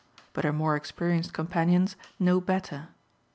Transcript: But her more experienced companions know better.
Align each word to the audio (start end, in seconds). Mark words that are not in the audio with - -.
But 0.33 0.45
her 0.45 0.51
more 0.51 0.75
experienced 0.75 1.31
companions 1.31 1.95
know 2.19 2.41
better. 2.41 2.87